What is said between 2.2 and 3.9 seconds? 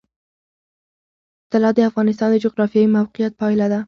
د جغرافیایي موقیعت پایله ده.